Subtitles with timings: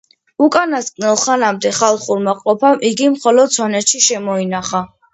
[0.45, 4.87] უკანასკნელ ხანამდე ხალხურმა ყოფამ იგი მხოლოდ სვანეთში შემოინახა.